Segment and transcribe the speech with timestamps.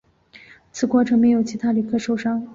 [0.71, 2.47] 此过程没有其他旅客受伤。